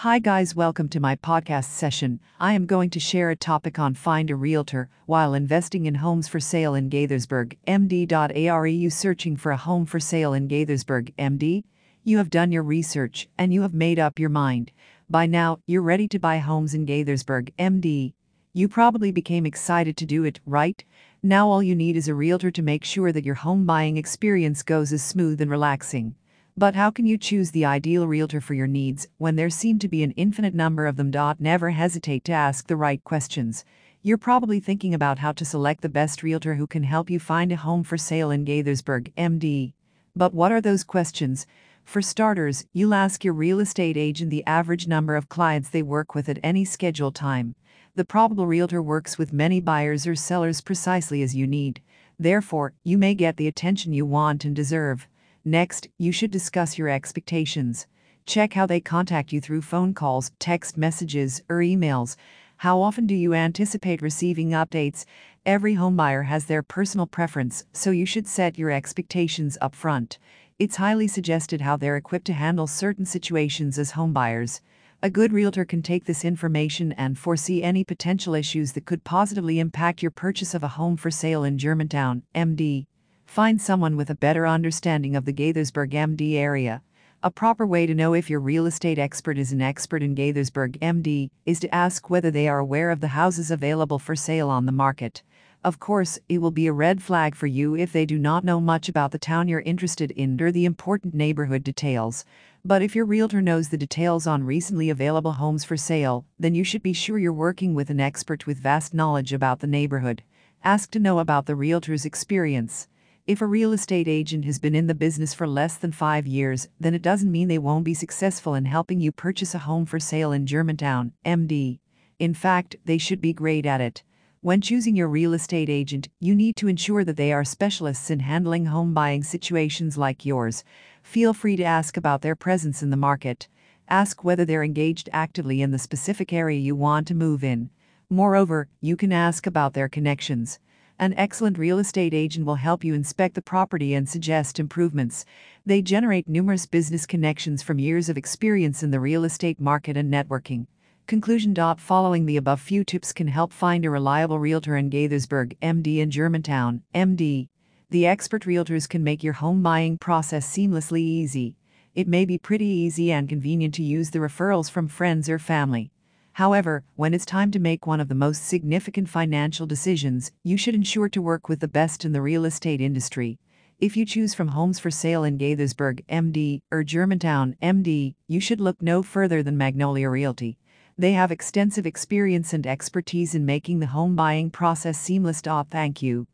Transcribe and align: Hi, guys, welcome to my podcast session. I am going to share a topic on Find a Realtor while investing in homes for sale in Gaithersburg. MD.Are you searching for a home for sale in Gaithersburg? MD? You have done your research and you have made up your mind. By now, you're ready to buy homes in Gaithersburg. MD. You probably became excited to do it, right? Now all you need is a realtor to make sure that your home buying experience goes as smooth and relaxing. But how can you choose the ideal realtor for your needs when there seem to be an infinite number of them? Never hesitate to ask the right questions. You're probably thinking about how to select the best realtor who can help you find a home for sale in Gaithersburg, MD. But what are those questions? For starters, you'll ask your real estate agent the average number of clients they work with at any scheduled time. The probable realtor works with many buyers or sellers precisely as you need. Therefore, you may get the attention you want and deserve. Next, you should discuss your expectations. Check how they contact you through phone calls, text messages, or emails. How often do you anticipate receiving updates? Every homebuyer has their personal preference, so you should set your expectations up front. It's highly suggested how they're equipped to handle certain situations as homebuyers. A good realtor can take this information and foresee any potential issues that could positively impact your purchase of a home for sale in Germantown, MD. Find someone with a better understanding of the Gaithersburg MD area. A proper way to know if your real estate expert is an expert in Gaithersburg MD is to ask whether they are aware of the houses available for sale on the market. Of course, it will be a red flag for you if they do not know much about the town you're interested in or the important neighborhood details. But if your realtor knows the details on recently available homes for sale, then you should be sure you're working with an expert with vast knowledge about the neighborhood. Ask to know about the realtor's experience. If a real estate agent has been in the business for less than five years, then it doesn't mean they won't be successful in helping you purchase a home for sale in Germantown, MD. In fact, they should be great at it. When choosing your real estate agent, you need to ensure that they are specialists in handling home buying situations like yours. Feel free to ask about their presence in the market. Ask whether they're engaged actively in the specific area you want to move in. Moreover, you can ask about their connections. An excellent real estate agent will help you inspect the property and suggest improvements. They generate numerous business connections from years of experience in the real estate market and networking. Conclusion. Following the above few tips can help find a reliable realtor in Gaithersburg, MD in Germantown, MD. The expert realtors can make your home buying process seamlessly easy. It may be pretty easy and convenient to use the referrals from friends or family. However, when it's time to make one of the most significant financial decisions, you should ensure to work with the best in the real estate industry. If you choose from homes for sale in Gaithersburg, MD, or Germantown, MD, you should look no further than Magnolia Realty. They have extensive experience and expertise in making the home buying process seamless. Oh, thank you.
Hi, 0.00 0.18
guys, 0.18 0.56
welcome 0.56 0.88
to 0.88 0.98
my 0.98 1.14
podcast 1.14 1.66
session. 1.66 2.20
I 2.40 2.54
am 2.54 2.64
going 2.64 2.88
to 2.88 2.98
share 2.98 3.28
a 3.28 3.36
topic 3.36 3.78
on 3.78 3.92
Find 3.92 4.30
a 4.30 4.34
Realtor 4.34 4.88
while 5.04 5.34
investing 5.34 5.84
in 5.84 5.96
homes 5.96 6.26
for 6.26 6.40
sale 6.40 6.74
in 6.74 6.88
Gaithersburg. 6.88 7.58
MD.Are 7.68 8.66
you 8.66 8.88
searching 8.88 9.36
for 9.36 9.52
a 9.52 9.58
home 9.58 9.84
for 9.84 10.00
sale 10.00 10.32
in 10.32 10.48
Gaithersburg? 10.48 11.12
MD? 11.18 11.64
You 12.02 12.16
have 12.16 12.30
done 12.30 12.50
your 12.50 12.62
research 12.62 13.28
and 13.36 13.52
you 13.52 13.60
have 13.60 13.74
made 13.74 13.98
up 13.98 14.18
your 14.18 14.30
mind. 14.30 14.72
By 15.10 15.26
now, 15.26 15.58
you're 15.66 15.82
ready 15.82 16.08
to 16.08 16.18
buy 16.18 16.38
homes 16.38 16.72
in 16.72 16.86
Gaithersburg. 16.86 17.50
MD. 17.58 18.14
You 18.54 18.68
probably 18.68 19.12
became 19.12 19.44
excited 19.44 19.98
to 19.98 20.06
do 20.06 20.24
it, 20.24 20.40
right? 20.46 20.82
Now 21.22 21.50
all 21.50 21.62
you 21.62 21.74
need 21.74 21.98
is 21.98 22.08
a 22.08 22.14
realtor 22.14 22.50
to 22.52 22.62
make 22.62 22.86
sure 22.86 23.12
that 23.12 23.26
your 23.26 23.34
home 23.34 23.66
buying 23.66 23.98
experience 23.98 24.62
goes 24.62 24.94
as 24.94 25.04
smooth 25.04 25.42
and 25.42 25.50
relaxing. 25.50 26.14
But 26.60 26.74
how 26.74 26.90
can 26.90 27.06
you 27.06 27.16
choose 27.16 27.52
the 27.52 27.64
ideal 27.64 28.06
realtor 28.06 28.38
for 28.38 28.52
your 28.52 28.66
needs 28.66 29.08
when 29.16 29.36
there 29.36 29.48
seem 29.48 29.78
to 29.78 29.88
be 29.88 30.02
an 30.02 30.10
infinite 30.10 30.52
number 30.54 30.86
of 30.86 30.96
them? 30.96 31.10
Never 31.38 31.70
hesitate 31.70 32.22
to 32.24 32.32
ask 32.32 32.66
the 32.66 32.76
right 32.76 33.02
questions. 33.02 33.64
You're 34.02 34.18
probably 34.18 34.60
thinking 34.60 34.92
about 34.92 35.20
how 35.20 35.32
to 35.32 35.44
select 35.46 35.80
the 35.80 35.88
best 35.88 36.22
realtor 36.22 36.56
who 36.56 36.66
can 36.66 36.82
help 36.82 37.08
you 37.08 37.18
find 37.18 37.50
a 37.50 37.56
home 37.56 37.82
for 37.82 37.96
sale 37.96 38.30
in 38.30 38.44
Gaithersburg, 38.44 39.10
MD. 39.14 39.72
But 40.14 40.34
what 40.34 40.52
are 40.52 40.60
those 40.60 40.84
questions? 40.84 41.46
For 41.82 42.02
starters, 42.02 42.66
you'll 42.74 42.92
ask 42.92 43.24
your 43.24 43.32
real 43.32 43.58
estate 43.58 43.96
agent 43.96 44.28
the 44.28 44.46
average 44.46 44.86
number 44.86 45.16
of 45.16 45.30
clients 45.30 45.70
they 45.70 45.82
work 45.82 46.14
with 46.14 46.28
at 46.28 46.40
any 46.42 46.66
scheduled 46.66 47.14
time. 47.14 47.54
The 47.94 48.04
probable 48.04 48.46
realtor 48.46 48.82
works 48.82 49.16
with 49.16 49.32
many 49.32 49.62
buyers 49.62 50.06
or 50.06 50.14
sellers 50.14 50.60
precisely 50.60 51.22
as 51.22 51.34
you 51.34 51.46
need. 51.46 51.80
Therefore, 52.18 52.74
you 52.84 52.98
may 52.98 53.14
get 53.14 53.38
the 53.38 53.48
attention 53.48 53.94
you 53.94 54.04
want 54.04 54.44
and 54.44 54.54
deserve. 54.54 55.08
Next, 55.50 55.88
you 55.98 56.12
should 56.12 56.30
discuss 56.30 56.78
your 56.78 56.88
expectations. 56.88 57.88
Check 58.24 58.52
how 58.52 58.66
they 58.66 58.80
contact 58.80 59.32
you 59.32 59.40
through 59.40 59.62
phone 59.62 59.94
calls, 59.94 60.30
text 60.38 60.76
messages, 60.76 61.42
or 61.48 61.56
emails. 61.56 62.14
How 62.58 62.80
often 62.80 63.04
do 63.08 63.16
you 63.16 63.34
anticipate 63.34 64.00
receiving 64.00 64.50
updates? 64.50 65.06
Every 65.44 65.74
homebuyer 65.74 66.26
has 66.26 66.44
their 66.44 66.62
personal 66.62 67.08
preference, 67.08 67.64
so 67.72 67.90
you 67.90 68.06
should 68.06 68.28
set 68.28 68.58
your 68.58 68.70
expectations 68.70 69.58
up 69.60 69.74
front. 69.74 70.20
It's 70.60 70.76
highly 70.76 71.08
suggested 71.08 71.62
how 71.62 71.76
they're 71.76 71.96
equipped 71.96 72.26
to 72.26 72.32
handle 72.32 72.68
certain 72.68 73.04
situations 73.04 73.76
as 73.76 73.90
homebuyers. 73.90 74.60
A 75.02 75.10
good 75.10 75.32
realtor 75.32 75.64
can 75.64 75.82
take 75.82 76.04
this 76.04 76.24
information 76.24 76.92
and 76.92 77.18
foresee 77.18 77.64
any 77.64 77.82
potential 77.82 78.36
issues 78.36 78.74
that 78.74 78.84
could 78.84 79.02
positively 79.02 79.58
impact 79.58 80.00
your 80.00 80.12
purchase 80.12 80.54
of 80.54 80.62
a 80.62 80.68
home 80.78 80.96
for 80.96 81.10
sale 81.10 81.42
in 81.42 81.58
Germantown, 81.58 82.22
MD. 82.36 82.86
Find 83.30 83.62
someone 83.62 83.96
with 83.96 84.10
a 84.10 84.16
better 84.16 84.44
understanding 84.44 85.14
of 85.14 85.24
the 85.24 85.32
Gaithersburg 85.32 85.92
MD 85.92 86.34
area. 86.34 86.82
A 87.22 87.30
proper 87.30 87.64
way 87.64 87.86
to 87.86 87.94
know 87.94 88.12
if 88.12 88.28
your 88.28 88.40
real 88.40 88.66
estate 88.66 88.98
expert 88.98 89.38
is 89.38 89.52
an 89.52 89.62
expert 89.62 90.02
in 90.02 90.16
Gaithersburg 90.16 90.80
MD 90.80 91.30
is 91.46 91.60
to 91.60 91.72
ask 91.72 92.10
whether 92.10 92.32
they 92.32 92.48
are 92.48 92.58
aware 92.58 92.90
of 92.90 93.00
the 93.00 93.14
houses 93.14 93.52
available 93.52 94.00
for 94.00 94.16
sale 94.16 94.50
on 94.50 94.66
the 94.66 94.72
market. 94.72 95.22
Of 95.62 95.78
course, 95.78 96.18
it 96.28 96.38
will 96.38 96.50
be 96.50 96.66
a 96.66 96.72
red 96.72 97.04
flag 97.04 97.36
for 97.36 97.46
you 97.46 97.76
if 97.76 97.92
they 97.92 98.04
do 98.04 98.18
not 98.18 98.42
know 98.42 98.60
much 98.60 98.88
about 98.88 99.12
the 99.12 99.16
town 99.16 99.46
you're 99.46 99.60
interested 99.60 100.10
in 100.10 100.42
or 100.42 100.50
the 100.50 100.64
important 100.64 101.14
neighborhood 101.14 101.62
details. 101.62 102.24
But 102.64 102.82
if 102.82 102.96
your 102.96 103.04
realtor 103.04 103.40
knows 103.40 103.68
the 103.68 103.78
details 103.78 104.26
on 104.26 104.42
recently 104.42 104.90
available 104.90 105.34
homes 105.34 105.62
for 105.62 105.76
sale, 105.76 106.26
then 106.36 106.56
you 106.56 106.64
should 106.64 106.82
be 106.82 106.92
sure 106.92 107.16
you're 107.16 107.32
working 107.32 107.74
with 107.74 107.90
an 107.90 108.00
expert 108.00 108.48
with 108.48 108.58
vast 108.58 108.92
knowledge 108.92 109.32
about 109.32 109.60
the 109.60 109.68
neighborhood. 109.68 110.24
Ask 110.64 110.90
to 110.90 110.98
know 110.98 111.20
about 111.20 111.46
the 111.46 111.54
realtor's 111.54 112.04
experience. 112.04 112.88
If 113.26 113.42
a 113.42 113.46
real 113.46 113.72
estate 113.72 114.08
agent 114.08 114.46
has 114.46 114.58
been 114.58 114.74
in 114.74 114.86
the 114.86 114.94
business 114.94 115.34
for 115.34 115.46
less 115.46 115.76
than 115.76 115.92
five 115.92 116.26
years, 116.26 116.68
then 116.80 116.94
it 116.94 117.02
doesn't 117.02 117.30
mean 117.30 117.48
they 117.48 117.58
won't 117.58 117.84
be 117.84 117.92
successful 117.92 118.54
in 118.54 118.64
helping 118.64 118.98
you 118.98 119.12
purchase 119.12 119.54
a 119.54 119.58
home 119.58 119.84
for 119.84 120.00
sale 120.00 120.32
in 120.32 120.46
Germantown, 120.46 121.12
MD. 121.24 121.78
In 122.18 122.32
fact, 122.32 122.76
they 122.86 122.98
should 122.98 123.20
be 123.20 123.34
great 123.34 123.66
at 123.66 123.80
it. 123.80 124.02
When 124.40 124.62
choosing 124.62 124.96
your 124.96 125.08
real 125.08 125.34
estate 125.34 125.68
agent, 125.68 126.08
you 126.18 126.34
need 126.34 126.56
to 126.56 126.66
ensure 126.66 127.04
that 127.04 127.18
they 127.18 127.30
are 127.30 127.44
specialists 127.44 128.10
in 128.10 128.20
handling 128.20 128.64
home 128.66 128.94
buying 128.94 129.22
situations 129.22 129.98
like 129.98 130.24
yours. 130.24 130.64
Feel 131.02 131.34
free 131.34 131.56
to 131.56 131.62
ask 131.62 131.98
about 131.98 132.22
their 132.22 132.34
presence 132.34 132.82
in 132.82 132.88
the 132.88 132.96
market. 132.96 133.48
Ask 133.86 134.24
whether 134.24 134.46
they're 134.46 134.64
engaged 134.64 135.10
actively 135.12 135.60
in 135.60 135.72
the 135.72 135.78
specific 135.78 136.32
area 136.32 136.58
you 136.58 136.74
want 136.74 137.06
to 137.08 137.14
move 137.14 137.44
in. 137.44 137.68
Moreover, 138.08 138.66
you 138.80 138.96
can 138.96 139.12
ask 139.12 139.46
about 139.46 139.74
their 139.74 139.90
connections. 139.90 140.58
An 141.00 141.14
excellent 141.16 141.56
real 141.56 141.78
estate 141.78 142.12
agent 142.12 142.44
will 142.44 142.56
help 142.56 142.84
you 142.84 142.92
inspect 142.92 143.34
the 143.34 143.40
property 143.40 143.94
and 143.94 144.06
suggest 144.06 144.60
improvements. 144.60 145.24
They 145.64 145.80
generate 145.80 146.28
numerous 146.28 146.66
business 146.66 147.06
connections 147.06 147.62
from 147.62 147.78
years 147.78 148.10
of 148.10 148.18
experience 148.18 148.82
in 148.82 148.90
the 148.90 149.00
real 149.00 149.24
estate 149.24 149.58
market 149.58 149.96
and 149.96 150.12
networking. 150.12 150.66
Conclusion. 151.06 151.54
Following 151.78 152.26
the 152.26 152.36
above 152.36 152.60
few 152.60 152.84
tips 152.84 153.14
can 153.14 153.28
help 153.28 153.50
find 153.50 153.86
a 153.86 153.90
reliable 153.90 154.38
realtor 154.38 154.76
in 154.76 154.90
Gaithersburg, 154.90 155.56
MD 155.62 156.00
in 156.00 156.10
Germantown, 156.10 156.82
MD. 156.94 157.48
The 157.88 158.06
expert 158.06 158.42
realtors 158.42 158.86
can 158.86 159.02
make 159.02 159.24
your 159.24 159.32
home 159.32 159.62
buying 159.62 159.96
process 159.96 160.46
seamlessly 160.54 161.00
easy. 161.00 161.56
It 161.94 162.08
may 162.08 162.26
be 162.26 162.36
pretty 162.36 162.66
easy 162.66 163.10
and 163.10 163.26
convenient 163.26 163.72
to 163.76 163.82
use 163.82 164.10
the 164.10 164.18
referrals 164.18 164.70
from 164.70 164.86
friends 164.86 165.30
or 165.30 165.38
family. 165.38 165.92
However, 166.40 166.84
when 166.96 167.12
it's 167.12 167.26
time 167.26 167.50
to 167.50 167.58
make 167.58 167.86
one 167.86 168.00
of 168.00 168.08
the 168.08 168.14
most 168.14 168.46
significant 168.46 169.10
financial 169.10 169.66
decisions, 169.66 170.32
you 170.42 170.56
should 170.56 170.74
ensure 170.74 171.10
to 171.10 171.20
work 171.20 171.50
with 171.50 171.60
the 171.60 171.68
best 171.68 172.02
in 172.02 172.12
the 172.12 172.22
real 172.22 172.46
estate 172.46 172.80
industry. 172.80 173.38
If 173.78 173.94
you 173.94 174.06
choose 174.06 174.32
from 174.32 174.48
homes 174.48 174.78
for 174.78 174.90
sale 174.90 175.22
in 175.22 175.36
Gaithersburg, 175.36 176.02
MD, 176.06 176.62
or 176.70 176.82
Germantown, 176.82 177.56
MD, 177.60 178.14
you 178.26 178.40
should 178.40 178.58
look 178.58 178.80
no 178.80 179.02
further 179.02 179.42
than 179.42 179.58
Magnolia 179.58 180.08
Realty. 180.08 180.56
They 180.96 181.12
have 181.12 181.30
extensive 181.30 181.84
experience 181.84 182.54
and 182.54 182.66
expertise 182.66 183.34
in 183.34 183.44
making 183.44 183.80
the 183.80 183.88
home 183.88 184.16
buying 184.16 184.48
process 184.48 184.98
seamless. 184.98 185.42
Oh, 185.46 185.66
thank 185.70 186.00
you. 186.00 186.26